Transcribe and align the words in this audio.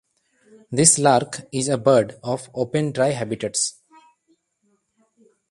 This 0.71 0.97
lark 0.97 1.41
is 1.51 1.67
a 1.69 1.77
bird 1.77 2.19
of 2.23 2.49
open 2.55 2.91
dry 2.91 3.09
habitats. 3.09 3.81